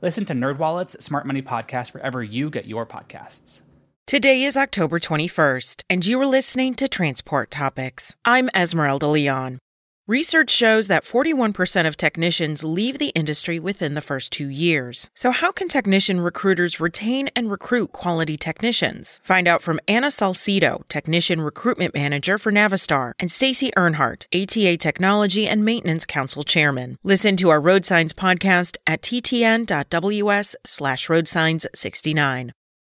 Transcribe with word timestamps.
Listen 0.00 0.24
to 0.26 0.32
NerdWallet's 0.32 1.04
Smart 1.04 1.26
Money 1.26 1.42
Podcast 1.42 1.92
wherever 1.92 2.22
you 2.22 2.50
get 2.50 2.66
your 2.66 2.86
podcasts. 2.86 3.62
Today 4.06 4.44
is 4.44 4.56
October 4.56 4.98
21st, 5.00 5.82
and 5.90 6.06
you 6.06 6.20
are 6.20 6.26
listening 6.26 6.74
to 6.74 6.88
Transport 6.88 7.50
Topics. 7.50 8.16
I'm 8.24 8.48
Esmeralda 8.54 9.08
Leon. 9.08 9.58
Research 10.08 10.48
shows 10.48 10.86
that 10.86 11.04
41% 11.04 11.86
of 11.86 11.98
technicians 11.98 12.64
leave 12.64 12.98
the 12.98 13.10
industry 13.10 13.58
within 13.58 13.92
the 13.92 14.00
first 14.00 14.32
two 14.32 14.48
years. 14.48 15.10
So, 15.14 15.32
how 15.32 15.52
can 15.52 15.68
technician 15.68 16.20
recruiters 16.20 16.80
retain 16.80 17.28
and 17.36 17.50
recruit 17.50 17.92
quality 17.92 18.38
technicians? 18.38 19.20
Find 19.22 19.46
out 19.46 19.60
from 19.60 19.80
Anna 19.86 20.06
Salcido, 20.06 20.80
Technician 20.88 21.42
Recruitment 21.42 21.92
Manager 21.92 22.38
for 22.38 22.50
Navistar, 22.50 23.12
and 23.18 23.30
Stacy 23.30 23.70
Earnhardt, 23.76 24.24
ATA 24.32 24.78
Technology 24.78 25.46
and 25.46 25.62
Maintenance 25.62 26.06
Council 26.06 26.42
Chairman. 26.42 26.96
Listen 27.02 27.36
to 27.36 27.50
our 27.50 27.60
Road 27.60 27.84
Signs 27.84 28.14
podcast 28.14 28.78
at 28.86 29.02
ttn.ws 29.02 30.56
slash 30.64 31.08
roadsigns69. 31.08 32.50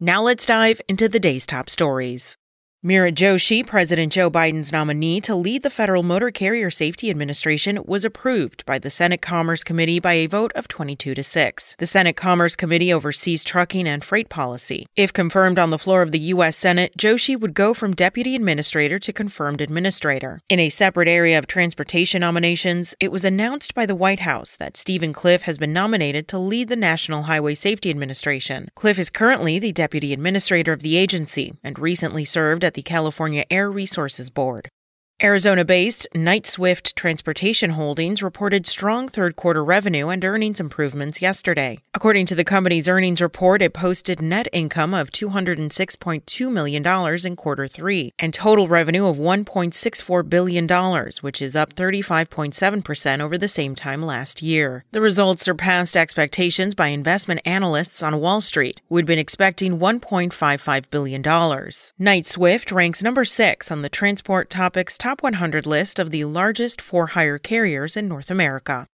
Now 0.00 0.22
let's 0.22 0.44
dive 0.44 0.80
into 0.88 1.08
the 1.08 1.20
day's 1.20 1.46
top 1.46 1.70
stories. 1.70 2.36
Meera 2.84 3.12
Joshi, 3.12 3.66
President 3.66 4.12
Joe 4.12 4.30
Biden's 4.30 4.70
nominee 4.70 5.18
to 5.22 5.34
lead 5.34 5.62
the 5.62 5.70
Federal 5.70 6.02
Motor 6.02 6.30
Carrier 6.30 6.70
Safety 6.70 7.08
Administration, 7.08 7.82
was 7.86 8.04
approved 8.04 8.66
by 8.66 8.78
the 8.78 8.90
Senate 8.90 9.22
Commerce 9.22 9.64
Committee 9.64 9.98
by 9.98 10.12
a 10.12 10.26
vote 10.26 10.52
of 10.54 10.68
22 10.68 11.14
to 11.14 11.22
6. 11.24 11.76
The 11.78 11.86
Senate 11.86 12.16
Commerce 12.16 12.54
Committee 12.54 12.92
oversees 12.92 13.42
trucking 13.42 13.88
and 13.88 14.04
freight 14.04 14.28
policy. 14.28 14.86
If 14.94 15.14
confirmed 15.14 15.58
on 15.58 15.70
the 15.70 15.78
floor 15.78 16.02
of 16.02 16.12
the 16.12 16.18
U.S. 16.18 16.58
Senate, 16.58 16.94
Joshi 16.98 17.34
would 17.40 17.54
go 17.54 17.72
from 17.72 17.94
deputy 17.94 18.36
administrator 18.36 18.98
to 18.98 19.12
confirmed 19.12 19.62
administrator. 19.62 20.42
In 20.50 20.60
a 20.60 20.68
separate 20.68 21.08
area 21.08 21.38
of 21.38 21.46
transportation 21.46 22.20
nominations, 22.20 22.94
it 23.00 23.10
was 23.10 23.24
announced 23.24 23.74
by 23.74 23.86
the 23.86 23.96
White 23.96 24.20
House 24.20 24.54
that 24.56 24.76
Steven 24.76 25.14
Cliff 25.14 25.42
has 25.42 25.56
been 25.56 25.72
nominated 25.72 26.28
to 26.28 26.38
lead 26.38 26.68
the 26.68 26.76
National 26.76 27.22
Highway 27.22 27.54
Safety 27.54 27.88
Administration. 27.88 28.68
Cliff 28.74 28.98
is 28.98 29.08
currently 29.08 29.58
the 29.58 29.72
deputy 29.72 30.12
administrator 30.12 30.74
of 30.74 30.82
the 30.82 30.98
agency 30.98 31.54
and 31.64 31.78
recently 31.78 32.24
served 32.24 32.65
at 32.66 32.74
the 32.74 32.82
California 32.82 33.44
Air 33.50 33.70
Resources 33.70 34.28
Board. 34.28 34.68
Arizona 35.22 35.64
based 35.64 36.06
Knight 36.14 36.46
Swift 36.46 36.94
Transportation 36.94 37.70
Holdings 37.70 38.22
reported 38.22 38.66
strong 38.66 39.08
third 39.08 39.34
quarter 39.34 39.64
revenue 39.64 40.08
and 40.10 40.22
earnings 40.22 40.60
improvements 40.60 41.22
yesterday. 41.22 41.78
According 41.94 42.26
to 42.26 42.34
the 42.34 42.44
company's 42.44 42.86
earnings 42.86 43.22
report, 43.22 43.62
it 43.62 43.72
posted 43.72 44.20
net 44.20 44.46
income 44.52 44.92
of 44.92 45.10
$206.2 45.10 46.52
million 46.52 47.26
in 47.26 47.34
quarter 47.36 47.66
three 47.66 48.12
and 48.18 48.34
total 48.34 48.68
revenue 48.68 49.06
of 49.06 49.16
$1.64 49.16 50.28
billion, 50.28 50.68
which 51.22 51.40
is 51.40 51.56
up 51.56 51.74
35.7% 51.74 53.20
over 53.20 53.38
the 53.38 53.48
same 53.48 53.74
time 53.74 54.02
last 54.02 54.42
year. 54.42 54.84
The 54.92 55.00
results 55.00 55.42
surpassed 55.42 55.96
expectations 55.96 56.74
by 56.74 56.88
investment 56.88 57.40
analysts 57.46 58.02
on 58.02 58.20
Wall 58.20 58.42
Street, 58.42 58.82
who 58.90 58.96
had 58.96 59.06
been 59.06 59.18
expecting 59.18 59.78
$1.55 59.78 60.90
billion. 60.90 61.22
Knight 61.98 62.26
Swift 62.26 62.70
ranks 62.70 63.02
number 63.02 63.24
six 63.24 63.70
on 63.70 63.80
the 63.80 63.88
Transport 63.88 64.50
Topics 64.50 64.98
top 65.06 65.22
100 65.22 65.66
list 65.66 66.00
of 66.00 66.10
the 66.10 66.24
largest 66.24 66.80
for 66.80 67.06
hire 67.06 67.38
carriers 67.38 67.96
in 67.96 68.08
North 68.08 68.28
America. 68.28 68.88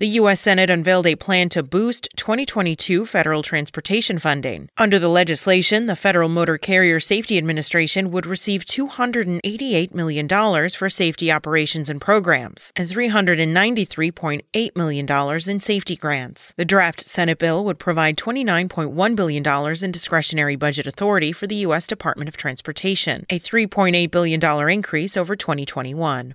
The 0.00 0.20
U.S. 0.20 0.40
Senate 0.42 0.70
unveiled 0.70 1.08
a 1.08 1.16
plan 1.16 1.48
to 1.48 1.60
boost 1.60 2.08
2022 2.14 3.04
federal 3.04 3.42
transportation 3.42 4.20
funding. 4.20 4.68
Under 4.78 4.96
the 4.96 5.08
legislation, 5.08 5.86
the 5.86 5.96
Federal 5.96 6.28
Motor 6.28 6.56
Carrier 6.56 7.00
Safety 7.00 7.36
Administration 7.36 8.12
would 8.12 8.24
receive 8.24 8.64
$288 8.64 9.92
million 9.92 10.28
for 10.70 10.88
safety 10.88 11.32
operations 11.32 11.90
and 11.90 12.00
programs 12.00 12.72
and 12.76 12.88
$393.8 12.88 14.76
million 14.76 15.40
in 15.50 15.60
safety 15.60 15.96
grants. 15.96 16.54
The 16.56 16.64
draft 16.64 17.00
Senate 17.00 17.38
bill 17.38 17.64
would 17.64 17.80
provide 17.80 18.16
$29.1 18.16 19.16
billion 19.16 19.84
in 19.84 19.90
discretionary 19.90 20.54
budget 20.54 20.86
authority 20.86 21.32
for 21.32 21.48
the 21.48 21.56
U.S. 21.66 21.88
Department 21.88 22.28
of 22.28 22.36
Transportation, 22.36 23.26
a 23.30 23.40
$3.8 23.40 24.12
billion 24.12 24.70
increase 24.70 25.16
over 25.16 25.34
2021. 25.34 26.34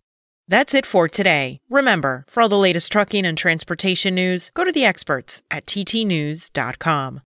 That's 0.54 0.76
it 0.76 0.86
for 0.86 1.10
today. 1.10 1.60
Remember, 1.68 2.26
for 2.30 2.44
all 2.44 2.48
the 2.48 2.60
latest 2.60 2.92
trucking 2.92 3.26
and 3.26 3.36
transportation 3.36 4.14
news, 4.14 4.52
go 4.54 4.64
to 4.64 4.72
the 4.72 4.86
experts 4.86 5.42
at 5.50 5.66
ttnews.com. 5.66 7.22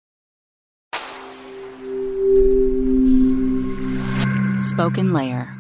Spoken 4.59 5.13
Layer. 5.13 5.57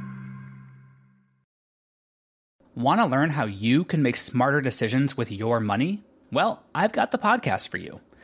Want 2.74 3.00
to 3.00 3.06
learn 3.06 3.30
how 3.30 3.44
you 3.44 3.84
can 3.84 4.02
make 4.02 4.16
smarter 4.16 4.60
decisions 4.60 5.16
with 5.16 5.30
your 5.30 5.60
money? 5.60 6.02
Well, 6.32 6.64
I've 6.74 6.90
got 6.90 7.12
the 7.12 7.18
podcast 7.18 7.68
for 7.68 7.76
you. 7.76 8.00